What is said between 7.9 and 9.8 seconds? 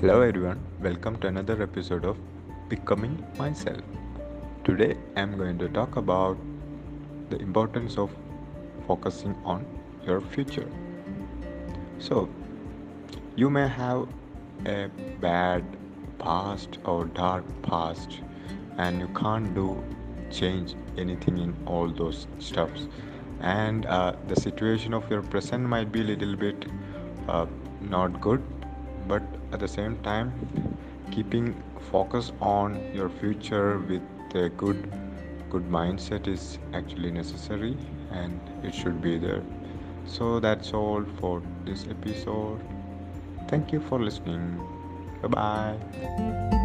of focusing on